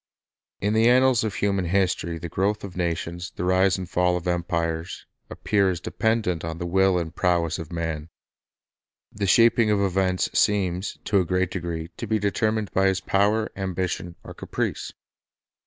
In 0.61 0.73
the 0.73 0.89
annals 0.89 1.23
of 1.23 1.35
human 1.35 1.65
history 1.65 2.17
the 2.17 2.27
growth 2.27 2.63
of 2.63 2.75
nations, 2.75 3.33
the 3.35 3.43
rise 3.43 3.77
and 3.77 3.87
fall 3.87 4.17
of 4.17 4.27
empires, 4.27 5.05
appear 5.29 5.69
as 5.69 5.79
depend 5.79 6.27
ent 6.27 6.43
on 6.43 6.57
the 6.57 6.65
will 6.65 6.97
and 6.97 7.15
prowess 7.15 7.59
of 7.59 7.71
man. 7.71 8.09
The 9.11 9.27
shaping 9.27 9.69
of 9.69 9.79
events 9.79 10.31
seems, 10.33 10.97
to 11.05 11.19
a 11.19 11.25
great 11.25 11.51
degree, 11.51 11.89
to 11.97 12.07
be 12.07 12.17
determined 12.17 12.71
by 12.71 12.87
his 12.87 12.99
power, 12.99 13.51
ambition, 13.55 14.15
or 14.23 14.33
caprice. 14.33 14.91